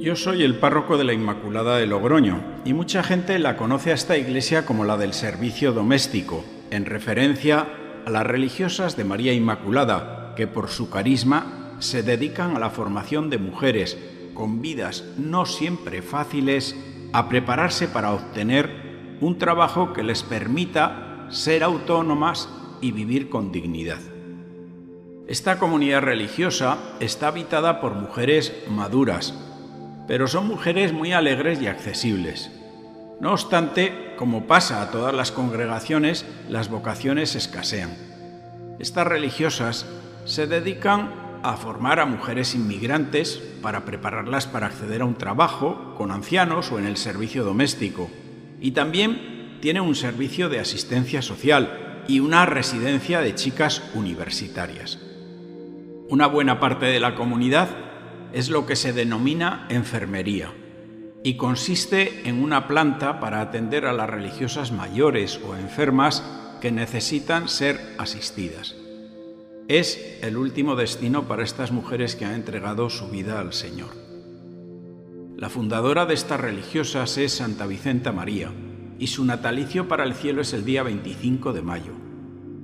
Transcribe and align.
Yo 0.00 0.16
soy 0.16 0.44
el 0.44 0.54
párroco 0.54 0.96
de 0.96 1.04
la 1.04 1.12
Inmaculada 1.12 1.76
de 1.76 1.86
Logroño 1.86 2.42
y 2.64 2.72
mucha 2.72 3.02
gente 3.02 3.38
la 3.38 3.58
conoce 3.58 3.90
a 3.90 3.94
esta 3.94 4.16
iglesia 4.16 4.64
como 4.64 4.86
la 4.86 4.96
del 4.96 5.12
servicio 5.12 5.72
doméstico, 5.72 6.42
en 6.70 6.86
referencia 6.86 7.66
a 8.06 8.10
las 8.10 8.26
religiosas 8.26 8.96
de 8.96 9.04
María 9.04 9.34
Inmaculada, 9.34 10.32
que 10.36 10.46
por 10.46 10.70
su 10.70 10.88
carisma 10.88 11.76
se 11.80 12.02
dedican 12.02 12.56
a 12.56 12.58
la 12.58 12.70
formación 12.70 13.28
de 13.28 13.36
mujeres 13.36 13.98
con 14.32 14.62
vidas 14.62 15.04
no 15.18 15.44
siempre 15.44 16.00
fáciles 16.00 16.74
a 17.12 17.28
prepararse 17.28 17.86
para 17.86 18.12
obtener 18.12 19.18
un 19.20 19.36
trabajo 19.36 19.92
que 19.92 20.02
les 20.02 20.22
permita 20.22 21.26
ser 21.28 21.62
autónomas 21.62 22.48
y 22.80 22.92
vivir 22.92 23.28
con 23.28 23.52
dignidad. 23.52 24.00
Esta 25.28 25.58
comunidad 25.58 26.00
religiosa 26.00 26.78
está 27.00 27.28
habitada 27.28 27.82
por 27.82 27.94
mujeres 27.94 28.64
maduras, 28.70 29.49
pero 30.10 30.26
son 30.26 30.48
mujeres 30.48 30.92
muy 30.92 31.12
alegres 31.12 31.62
y 31.62 31.68
accesibles. 31.68 32.50
No 33.20 33.30
obstante, 33.30 34.16
como 34.16 34.48
pasa 34.48 34.82
a 34.82 34.90
todas 34.90 35.14
las 35.14 35.30
congregaciones, 35.30 36.26
las 36.48 36.68
vocaciones 36.68 37.36
escasean. 37.36 37.96
Estas 38.80 39.06
religiosas 39.06 39.86
se 40.24 40.48
dedican 40.48 41.12
a 41.44 41.56
formar 41.56 42.00
a 42.00 42.06
mujeres 42.06 42.56
inmigrantes 42.56 43.40
para 43.62 43.84
prepararlas 43.84 44.48
para 44.48 44.66
acceder 44.66 45.02
a 45.02 45.04
un 45.04 45.14
trabajo 45.14 45.94
con 45.96 46.10
ancianos 46.10 46.72
o 46.72 46.80
en 46.80 46.86
el 46.86 46.96
servicio 46.96 47.44
doméstico. 47.44 48.10
Y 48.60 48.72
también 48.72 49.58
tienen 49.60 49.84
un 49.84 49.94
servicio 49.94 50.48
de 50.48 50.58
asistencia 50.58 51.22
social 51.22 52.02
y 52.08 52.18
una 52.18 52.46
residencia 52.46 53.20
de 53.20 53.36
chicas 53.36 53.80
universitarias. 53.94 54.98
Una 56.08 56.26
buena 56.26 56.58
parte 56.58 56.86
de 56.86 56.98
la 56.98 57.14
comunidad 57.14 57.89
es 58.32 58.50
lo 58.50 58.66
que 58.66 58.76
se 58.76 58.92
denomina 58.92 59.66
enfermería 59.68 60.52
y 61.22 61.36
consiste 61.36 62.28
en 62.28 62.42
una 62.42 62.66
planta 62.66 63.20
para 63.20 63.40
atender 63.40 63.86
a 63.86 63.92
las 63.92 64.08
religiosas 64.08 64.72
mayores 64.72 65.40
o 65.46 65.56
enfermas 65.56 66.24
que 66.60 66.72
necesitan 66.72 67.48
ser 67.48 67.78
asistidas. 67.98 68.74
Es 69.68 70.18
el 70.22 70.36
último 70.36 70.76
destino 70.76 71.28
para 71.28 71.44
estas 71.44 71.72
mujeres 71.72 72.16
que 72.16 72.24
han 72.24 72.34
entregado 72.34 72.90
su 72.90 73.08
vida 73.08 73.40
al 73.40 73.52
Señor. 73.52 73.90
La 75.36 75.48
fundadora 75.48 76.06
de 76.06 76.14
estas 76.14 76.40
religiosas 76.40 77.16
es 77.18 77.32
Santa 77.32 77.66
Vicenta 77.66 78.12
María 78.12 78.52
y 78.98 79.06
su 79.06 79.24
natalicio 79.24 79.88
para 79.88 80.04
el 80.04 80.14
cielo 80.14 80.42
es 80.42 80.52
el 80.52 80.64
día 80.64 80.82
25 80.82 81.52
de 81.52 81.62
mayo. 81.62 81.92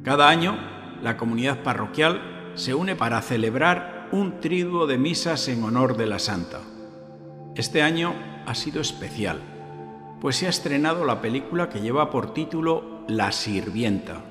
Cada 0.02 0.28
año, 0.28 0.58
la 1.02 1.16
comunidad 1.16 1.62
parroquial 1.62 2.52
se 2.54 2.74
une 2.74 2.96
para 2.96 3.22
celebrar 3.22 3.95
un 4.12 4.40
triduo 4.40 4.86
de 4.86 4.98
misas 4.98 5.48
en 5.48 5.62
honor 5.64 5.96
de 5.96 6.06
la 6.06 6.18
Santa. 6.18 6.60
Este 7.54 7.82
año 7.82 8.14
ha 8.46 8.54
sido 8.54 8.80
especial, 8.80 9.40
pues 10.20 10.36
se 10.36 10.46
ha 10.46 10.50
estrenado 10.50 11.04
la 11.04 11.20
película 11.20 11.68
que 11.68 11.80
lleva 11.80 12.10
por 12.10 12.32
título 12.34 13.04
La 13.08 13.32
Sirvienta 13.32 14.24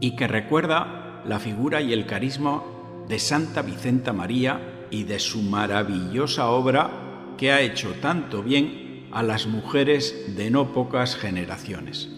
y 0.00 0.16
que 0.16 0.26
recuerda 0.26 1.22
la 1.26 1.38
figura 1.38 1.80
y 1.80 1.92
el 1.92 2.06
carisma 2.06 2.62
de 3.08 3.18
Santa 3.18 3.62
Vicenta 3.62 4.12
María 4.12 4.86
y 4.90 5.04
de 5.04 5.18
su 5.18 5.42
maravillosa 5.42 6.48
obra 6.50 7.34
que 7.36 7.52
ha 7.52 7.60
hecho 7.60 7.94
tanto 8.00 8.42
bien 8.42 9.08
a 9.12 9.22
las 9.22 9.46
mujeres 9.46 10.36
de 10.36 10.50
no 10.50 10.72
pocas 10.72 11.16
generaciones. 11.16 12.08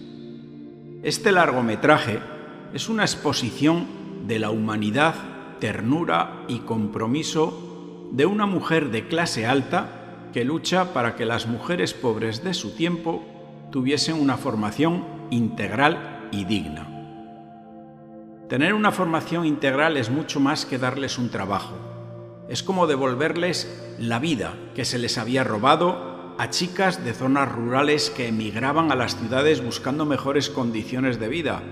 Este 1.01 1.31
largometraje 1.31 2.19
es 2.73 2.87
una 2.87 3.03
exposición 3.03 4.27
de 4.27 4.39
la 4.39 4.51
humanidad 4.51 5.32
ternura 5.63 6.43
y 6.49 6.59
compromiso 6.59 8.09
de 8.11 8.25
una 8.25 8.45
mujer 8.45 8.91
de 8.91 9.07
clase 9.07 9.45
alta 9.45 10.27
que 10.33 10.43
lucha 10.43 10.91
para 10.91 11.15
que 11.15 11.25
las 11.25 11.47
mujeres 11.47 11.93
pobres 11.93 12.43
de 12.43 12.53
su 12.53 12.75
tiempo 12.75 13.23
tuviesen 13.71 14.19
una 14.19 14.35
formación 14.35 15.05
integral 15.31 16.27
y 16.33 16.43
digna. 16.43 16.89
Tener 18.49 18.73
una 18.73 18.91
formación 18.91 19.45
integral 19.45 19.95
es 19.95 20.09
mucho 20.09 20.41
más 20.41 20.65
que 20.65 20.77
darles 20.77 21.17
un 21.17 21.29
trabajo. 21.29 21.75
Es 22.49 22.61
como 22.61 22.85
devolverles 22.85 23.95
la 23.97 24.19
vida 24.19 24.55
que 24.75 24.83
se 24.83 24.99
les 24.99 25.17
había 25.17 25.45
robado 25.45 26.35
a 26.39 26.49
chicas 26.49 27.05
de 27.05 27.13
zonas 27.13 27.49
rurales 27.49 28.09
que 28.09 28.27
emigraban 28.27 28.91
a 28.91 28.95
las 28.95 29.15
ciudades 29.15 29.63
buscando 29.63 30.05
mejores 30.05 30.49
condiciones 30.49 31.21
de 31.21 31.29
vida, 31.29 31.63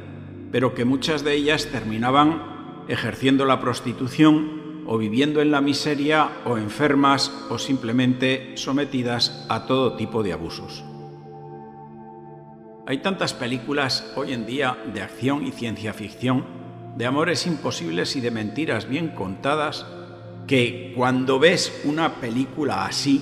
pero 0.49 0.73
que 0.73 0.85
muchas 0.85 1.25
de 1.25 1.33
ellas 1.33 1.65
terminaban 1.65 2.60
ejerciendo 2.91 3.45
la 3.45 3.61
prostitución 3.61 4.83
o 4.85 4.97
viviendo 4.97 5.41
en 5.41 5.51
la 5.51 5.61
miseria 5.61 6.29
o 6.43 6.57
enfermas 6.57 7.31
o 7.49 7.57
simplemente 7.57 8.51
sometidas 8.55 9.45
a 9.47 9.65
todo 9.65 9.95
tipo 9.95 10.23
de 10.23 10.33
abusos. 10.33 10.83
Hay 12.85 12.97
tantas 12.97 13.33
películas 13.33 14.11
hoy 14.17 14.33
en 14.33 14.45
día 14.45 14.77
de 14.93 15.01
acción 15.01 15.45
y 15.45 15.51
ciencia 15.51 15.93
ficción, 15.93 16.43
de 16.97 17.05
amores 17.05 17.47
imposibles 17.47 18.17
y 18.17 18.21
de 18.21 18.31
mentiras 18.31 18.89
bien 18.89 19.09
contadas, 19.09 19.85
que 20.45 20.91
cuando 20.97 21.39
ves 21.39 21.83
una 21.85 22.15
película 22.15 22.85
así, 22.85 23.21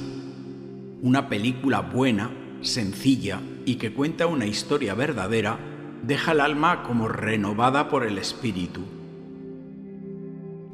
una 1.03 1.29
película 1.29 1.81
buena, 1.81 2.31
sencilla 2.61 3.39
y 3.65 3.75
que 3.75 3.93
cuenta 3.93 4.25
una 4.25 4.47
historia 4.47 4.95
verdadera, 4.95 5.59
deja 6.01 6.31
el 6.31 6.39
alma 6.39 6.81
como 6.81 7.07
renovada 7.07 7.89
por 7.89 8.07
el 8.07 8.17
espíritu 8.17 8.98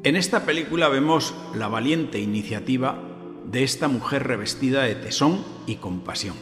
en 0.06 0.14
esta 0.14 0.46
película 0.46 0.88
vemos 0.88 1.34
la 1.52 1.66
valiente 1.66 2.20
iniciativa 2.20 2.96
de 3.44 3.64
esta 3.64 3.88
mujer 3.88 4.22
revestida 4.22 4.84
de 4.84 4.94
tesón 4.94 5.44
y 5.66 5.76
compasión. 5.76 6.36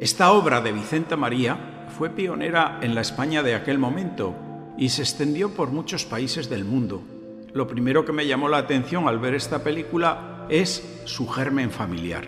Esta 0.00 0.32
obra 0.32 0.60
de 0.60 0.72
Vicenta 0.72 1.16
María 1.16 1.86
fue 1.96 2.10
pionera 2.10 2.80
en 2.82 2.96
la 2.96 3.00
España 3.00 3.44
de 3.44 3.54
aquel 3.54 3.78
momento 3.78 4.34
y 4.76 4.88
se 4.88 5.02
extendió 5.02 5.50
por 5.50 5.70
muchos 5.70 6.04
países 6.04 6.50
del 6.50 6.64
mundo. 6.64 7.04
Lo 7.52 7.68
primero 7.68 8.04
que 8.04 8.10
me 8.10 8.26
llamó 8.26 8.48
la 8.48 8.58
atención 8.58 9.06
al 9.06 9.20
ver 9.20 9.36
esta 9.36 9.62
película 9.62 10.44
es 10.48 11.00
su 11.04 11.28
germen 11.28 11.70
familiar. 11.70 12.26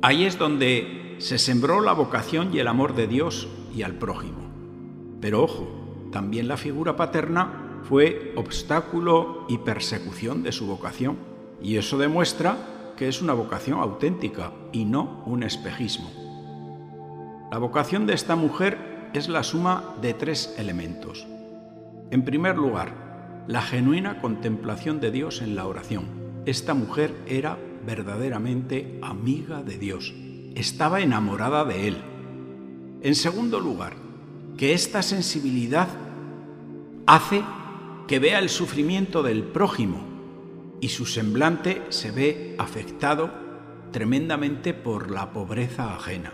Ahí 0.00 0.24
es 0.24 0.38
donde 0.38 1.16
se 1.18 1.36
sembró 1.36 1.82
la 1.82 1.92
vocación 1.92 2.54
y 2.54 2.60
el 2.60 2.68
amor 2.68 2.94
de 2.94 3.08
Dios 3.08 3.46
y 3.76 3.82
al 3.82 3.96
prójimo. 3.96 4.50
Pero 5.20 5.42
ojo, 5.42 6.08
también 6.12 6.48
la 6.48 6.56
figura 6.56 6.96
paterna 6.96 7.66
fue 7.88 8.32
obstáculo 8.36 9.46
y 9.48 9.58
persecución 9.58 10.42
de 10.42 10.52
su 10.52 10.66
vocación. 10.66 11.16
Y 11.62 11.76
eso 11.76 11.98
demuestra 11.98 12.56
que 12.96 13.08
es 13.08 13.22
una 13.22 13.32
vocación 13.32 13.80
auténtica 13.80 14.52
y 14.72 14.84
no 14.84 15.22
un 15.26 15.42
espejismo. 15.42 16.10
La 17.50 17.58
vocación 17.58 18.06
de 18.06 18.14
esta 18.14 18.36
mujer 18.36 19.10
es 19.12 19.28
la 19.28 19.42
suma 19.42 19.94
de 20.00 20.14
tres 20.14 20.54
elementos. 20.56 21.26
En 22.10 22.24
primer 22.24 22.56
lugar, 22.56 23.44
la 23.46 23.62
genuina 23.62 24.20
contemplación 24.20 25.00
de 25.00 25.10
Dios 25.10 25.42
en 25.42 25.56
la 25.56 25.66
oración. 25.66 26.04
Esta 26.46 26.74
mujer 26.74 27.14
era 27.26 27.58
verdaderamente 27.84 28.98
amiga 29.02 29.62
de 29.62 29.78
Dios, 29.78 30.14
estaba 30.54 31.00
enamorada 31.00 31.64
de 31.64 31.88
Él. 31.88 31.96
En 33.02 33.14
segundo 33.14 33.60
lugar, 33.60 33.94
que 34.56 34.74
esta 34.74 35.02
sensibilidad 35.02 35.88
hace 37.06 37.42
que 38.10 38.18
vea 38.18 38.40
el 38.40 38.48
sufrimiento 38.48 39.22
del 39.22 39.44
prójimo 39.44 40.04
y 40.80 40.88
su 40.88 41.06
semblante 41.06 41.80
se 41.90 42.10
ve 42.10 42.56
afectado 42.58 43.30
tremendamente 43.92 44.74
por 44.74 45.12
la 45.12 45.32
pobreza 45.32 45.94
ajena. 45.94 46.32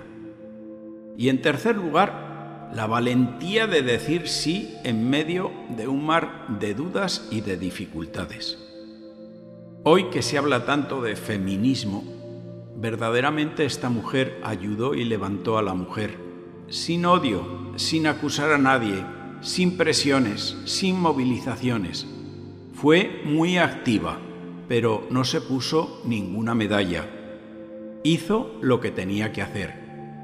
Y 1.18 1.28
en 1.28 1.42
tercer 1.42 1.76
lugar, 1.76 2.70
la 2.72 2.86
valentía 2.86 3.66
de 3.66 3.82
decir 3.82 4.26
sí 4.26 4.74
en 4.84 5.10
medio 5.10 5.52
de 5.68 5.86
un 5.86 6.06
mar 6.06 6.46
de 6.58 6.72
dudas 6.72 7.28
y 7.30 7.42
de 7.42 7.58
dificultades. 7.58 8.58
Hoy 9.84 10.04
que 10.04 10.22
se 10.22 10.38
habla 10.38 10.64
tanto 10.64 11.02
de 11.02 11.14
feminismo, 11.14 12.04
verdaderamente 12.74 13.66
esta 13.66 13.90
mujer 13.90 14.40
ayudó 14.42 14.94
y 14.94 15.04
levantó 15.04 15.58
a 15.58 15.62
la 15.62 15.74
mujer, 15.74 16.16
sin 16.70 17.04
odio, 17.04 17.74
sin 17.76 18.06
acusar 18.06 18.52
a 18.52 18.56
nadie, 18.56 19.04
sin 19.40 19.76
presiones, 19.76 20.56
sin 20.64 21.00
movilizaciones. 21.00 22.06
Fue 22.74 23.22
muy 23.24 23.58
activa, 23.58 24.18
pero 24.68 25.06
no 25.10 25.24
se 25.24 25.40
puso 25.40 26.02
ninguna 26.04 26.54
medalla. 26.54 27.08
Hizo 28.02 28.58
lo 28.60 28.80
que 28.80 28.90
tenía 28.90 29.32
que 29.32 29.42
hacer. 29.42 29.74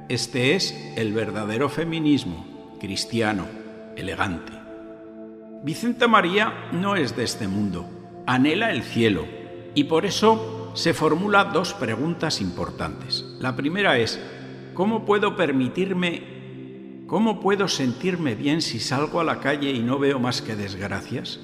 Este 0.09 0.55
es 0.55 0.75
el 0.97 1.13
verdadero 1.13 1.69
feminismo, 1.69 2.77
cristiano, 2.81 3.47
elegante. 3.97 4.53
Vicenta 5.65 6.09
María 6.09 6.69
no 6.73 6.97
es 6.97 7.17
de 7.17 7.25
este 7.25 7.47
mundo, 7.47 7.89
anhela 8.27 8.73
el 8.73 8.83
cielo 8.83 9.25
y 9.75 9.85
por 9.85 10.05
eso 10.05 10.73
se 10.75 10.93
formula 10.93 11.45
dos 11.45 11.73
preguntas 11.73 12.41
importantes. 12.41 13.25
La 13.39 13.55
primera 13.55 13.99
es, 13.99 14.21
¿cómo 14.75 15.05
puedo 15.05 15.37
permitirme 15.37 16.42
¿Cómo 17.13 17.41
puedo 17.41 17.69
sentirme 17.69 18.35
bien 18.35 18.63
si 18.63 18.81
salgo 18.81 19.21
a 19.21 19.25
la 19.25 19.39
calle 19.39 19.71
y 19.71 19.81
no 19.81 19.99
veo 19.99 20.19
más 20.19 20.41
que 20.41 20.57
desgracias? 20.57 21.41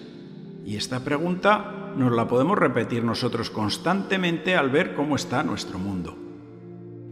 Y 0.65 0.77
esta 0.77 1.01
pregunta 1.01 1.93
nos 1.95 2.11
la 2.11 2.27
podemos 2.27 2.57
repetir 2.57 3.05
nosotros 3.05 3.51
constantemente 3.51 4.57
al 4.57 4.71
ver 4.71 4.95
cómo 4.95 5.15
está 5.15 5.43
nuestro 5.43 5.79
mundo. 5.79 6.17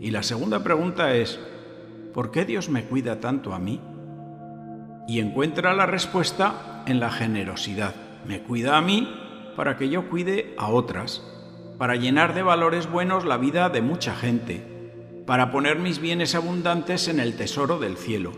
Y 0.01 0.11
la 0.11 0.23
segunda 0.23 0.65
pregunta 0.65 1.15
es, 1.15 1.39
¿por 2.15 2.31
qué 2.31 2.47
Dios 2.47 2.71
me 2.71 2.85
cuida 2.85 3.21
tanto 3.21 3.53
a 3.53 3.59
mí? 3.59 3.79
Y 5.07 5.21
encuentra 5.21 5.75
la 5.75 5.85
respuesta 5.85 6.83
en 6.87 6.99
la 6.99 7.11
generosidad. 7.11 7.95
Me 8.27 8.41
cuida 8.41 8.79
a 8.79 8.81
mí 8.81 9.07
para 9.55 9.77
que 9.77 9.91
yo 9.91 10.09
cuide 10.09 10.55
a 10.57 10.69
otras, 10.69 11.23
para 11.77 11.97
llenar 11.97 12.33
de 12.33 12.43
valores 12.43 12.91
buenos 12.91 13.27
la 13.27 13.37
vida 13.37 13.69
de 13.69 13.83
mucha 13.83 14.15
gente, 14.15 14.76
para 15.27 15.51
poner 15.51 15.79
mis 15.79 15.99
bienes 15.99 16.35
abundantes 16.35 17.09
en 17.09 17.19
el 17.19 17.37
tesoro 17.37 17.79
del 17.79 17.97
cielo. 17.97 18.33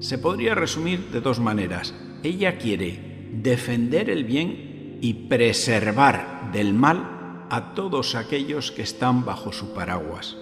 Se 0.00 0.18
podría 0.18 0.54
resumir 0.54 1.10
de 1.10 1.20
dos 1.20 1.38
maneras. 1.38 1.94
Ella 2.22 2.56
quiere 2.56 3.30
defender 3.32 4.08
el 4.08 4.24
bien 4.24 4.98
y 5.02 5.14
preservar 5.28 6.50
del 6.52 6.72
mal 6.72 7.46
a 7.50 7.74
todos 7.74 8.14
aquellos 8.14 8.72
que 8.72 8.82
están 8.82 9.24
bajo 9.24 9.52
su 9.52 9.74
paraguas. 9.74 10.36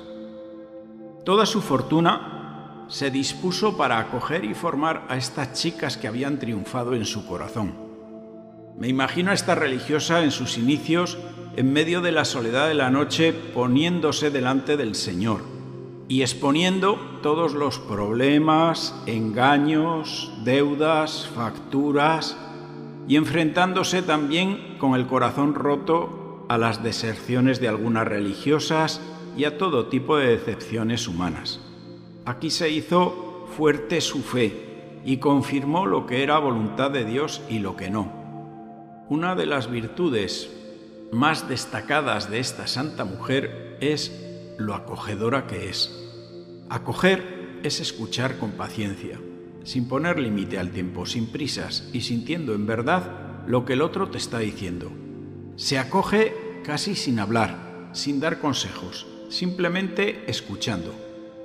Toda 1.24 1.46
su 1.46 1.60
fortuna 1.60 2.86
se 2.88 3.10
dispuso 3.10 3.76
para 3.76 3.98
acoger 3.98 4.44
y 4.44 4.54
formar 4.54 5.06
a 5.08 5.16
estas 5.16 5.52
chicas 5.54 5.96
que 5.96 6.06
habían 6.06 6.38
triunfado 6.38 6.94
en 6.94 7.04
su 7.04 7.26
corazón. 7.26 7.74
Me 8.78 8.88
imagino 8.88 9.30
a 9.30 9.34
esta 9.34 9.54
religiosa 9.54 10.22
en 10.22 10.30
sus 10.30 10.58
inicios, 10.58 11.18
en 11.56 11.72
medio 11.72 12.00
de 12.00 12.12
la 12.12 12.24
soledad 12.24 12.68
de 12.68 12.74
la 12.74 12.90
noche, 12.90 13.32
poniéndose 13.32 14.30
delante 14.30 14.76
del 14.76 14.94
Señor 14.94 15.51
y 16.12 16.20
exponiendo 16.20 16.98
todos 17.22 17.54
los 17.54 17.78
problemas, 17.78 18.94
engaños, 19.06 20.30
deudas, 20.44 21.26
facturas, 21.34 22.36
y 23.08 23.16
enfrentándose 23.16 24.02
también 24.02 24.76
con 24.78 24.94
el 24.94 25.06
corazón 25.06 25.54
roto 25.54 26.44
a 26.50 26.58
las 26.58 26.82
deserciones 26.82 27.60
de 27.60 27.68
algunas 27.68 28.06
religiosas 28.06 29.00
y 29.38 29.44
a 29.44 29.56
todo 29.56 29.86
tipo 29.86 30.18
de 30.18 30.36
decepciones 30.36 31.08
humanas. 31.08 31.60
Aquí 32.26 32.50
se 32.50 32.68
hizo 32.68 33.46
fuerte 33.56 34.02
su 34.02 34.20
fe 34.20 35.00
y 35.06 35.16
confirmó 35.16 35.86
lo 35.86 36.04
que 36.04 36.22
era 36.22 36.38
voluntad 36.38 36.90
de 36.90 37.06
Dios 37.06 37.40
y 37.48 37.58
lo 37.60 37.74
que 37.74 37.88
no. 37.88 38.12
Una 39.08 39.34
de 39.34 39.46
las 39.46 39.70
virtudes 39.70 40.50
más 41.10 41.48
destacadas 41.48 42.30
de 42.30 42.38
esta 42.38 42.66
santa 42.66 43.06
mujer 43.06 43.78
es 43.80 44.12
lo 44.58 44.74
acogedora 44.74 45.46
que 45.46 45.70
es. 45.70 46.00
Acoger 46.72 47.60
es 47.64 47.80
escuchar 47.80 48.38
con 48.38 48.52
paciencia, 48.52 49.20
sin 49.62 49.88
poner 49.88 50.18
límite 50.18 50.58
al 50.58 50.70
tiempo, 50.70 51.04
sin 51.04 51.26
prisas 51.26 51.90
y 51.92 52.00
sintiendo 52.00 52.54
en 52.54 52.64
verdad 52.64 53.44
lo 53.46 53.66
que 53.66 53.74
el 53.74 53.82
otro 53.82 54.08
te 54.08 54.16
está 54.16 54.38
diciendo. 54.38 54.90
Se 55.56 55.78
acoge 55.78 56.32
casi 56.64 56.94
sin 56.94 57.18
hablar, 57.18 57.90
sin 57.92 58.20
dar 58.20 58.40
consejos, 58.40 59.06
simplemente 59.28 60.24
escuchando. 60.30 60.94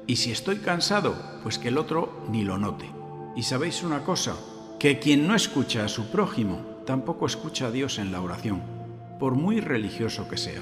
Y 0.08 0.16
si 0.16 0.32
estoy 0.32 0.60
cansado, 0.60 1.14
pues 1.44 1.60
que 1.60 1.68
el 1.68 1.78
otro 1.78 2.26
ni 2.32 2.46
lo 2.46 2.58
note. 2.58 2.90
Y 3.36 3.44
sabéis 3.44 3.84
una 3.84 4.06
cosa, 4.06 4.38
que 4.80 4.98
quien 4.98 5.28
no 5.28 5.36
escucha 5.36 5.84
a 5.84 5.90
su 5.90 6.10
prójimo 6.10 6.84
tampoco 6.86 7.26
escucha 7.26 7.68
a 7.68 7.72
Dios 7.72 8.00
en 8.00 8.14
la 8.14 8.22
oración, 8.22 8.64
por 9.20 9.36
muy 9.36 9.60
religioso 9.60 10.30
que 10.30 10.38
sea. 10.38 10.62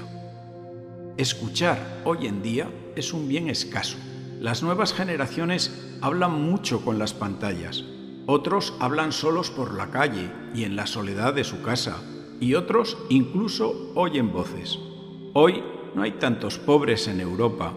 Escuchar 1.18 2.02
hoy 2.04 2.26
en 2.26 2.42
día 2.42 2.68
es 2.96 3.12
un 3.12 3.28
bien 3.28 3.48
escaso. 3.48 3.96
Las 4.46 4.62
nuevas 4.62 4.94
generaciones 4.94 5.76
hablan 6.00 6.40
mucho 6.40 6.84
con 6.84 7.00
las 7.00 7.14
pantallas. 7.14 7.82
Otros 8.26 8.74
hablan 8.78 9.10
solos 9.10 9.50
por 9.50 9.74
la 9.74 9.90
calle 9.90 10.30
y 10.54 10.62
en 10.62 10.76
la 10.76 10.86
soledad 10.86 11.34
de 11.34 11.42
su 11.42 11.62
casa. 11.62 11.96
Y 12.38 12.54
otros 12.54 12.96
incluso 13.08 13.90
oyen 13.96 14.32
voces. 14.32 14.78
Hoy 15.34 15.64
no 15.96 16.04
hay 16.04 16.12
tantos 16.12 16.60
pobres 16.60 17.08
en 17.08 17.18
Europa, 17.18 17.72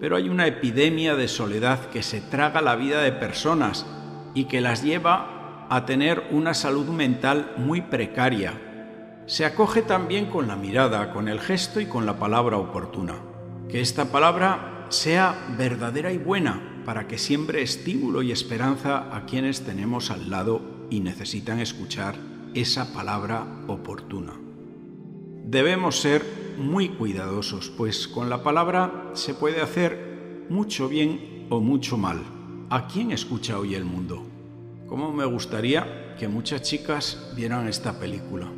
pero 0.00 0.16
hay 0.16 0.30
una 0.30 0.46
epidemia 0.46 1.16
de 1.16 1.28
soledad 1.28 1.90
que 1.90 2.02
se 2.02 2.22
traga 2.22 2.62
la 2.62 2.76
vida 2.76 3.02
de 3.02 3.12
personas 3.12 3.84
y 4.32 4.44
que 4.44 4.62
las 4.62 4.82
lleva 4.82 5.66
a 5.68 5.84
tener 5.84 6.28
una 6.30 6.54
salud 6.54 6.86
mental 6.86 7.52
muy 7.58 7.82
precaria 7.82 8.62
se 9.26 9.44
acoge 9.44 9.82
también 9.82 10.30
con 10.30 10.48
la 10.48 10.56
mirada, 10.56 11.12
con 11.12 11.28
el 11.28 11.40
gesto 11.40 11.78
y 11.78 11.86
con 11.86 12.06
la 12.06 12.18
palabra 12.18 12.56
oportuna. 12.56 13.16
Que 13.68 13.80
esta 13.80 14.12
sea 14.90 15.54
verdadera 15.58 16.12
y 16.12 16.18
buena 16.18 16.82
para 16.84 17.08
que 17.08 17.18
siembre 17.18 17.62
estímulo 17.62 18.22
y 18.22 18.32
esperanza 18.32 19.14
a 19.14 19.26
quienes 19.26 19.62
tenemos 19.62 20.10
al 20.10 20.30
lado 20.30 20.60
y 20.90 21.00
necesitan 21.00 21.60
escuchar 21.60 22.14
esa 22.54 22.92
palabra 22.92 23.46
oportuna. 23.66 24.32
Debemos 25.44 26.00
ser 26.00 26.24
muy 26.58 26.90
cuidadosos, 26.90 27.70
pues 27.70 28.08
con 28.08 28.30
la 28.30 28.42
palabra 28.42 29.10
se 29.14 29.34
puede 29.34 29.60
hacer 29.60 30.46
mucho 30.48 30.88
bien 30.88 31.46
o 31.50 31.60
mucho 31.60 31.98
mal. 31.98 32.22
¿A 32.70 32.86
quién 32.86 33.12
escucha 33.12 33.58
hoy 33.58 33.74
el 33.74 33.84
mundo? 33.84 34.26
¿Cómo 34.86 35.12
me 35.12 35.24
gustaría 35.24 36.16
que 36.16 36.28
muchas 36.28 36.62
chicas 36.62 37.32
vieran 37.36 37.68
esta 37.68 37.98
película? 37.98 38.48